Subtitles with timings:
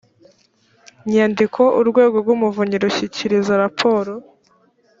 [1.11, 4.13] nyandiko urwego rw umuvunyi rushyikiriza raporo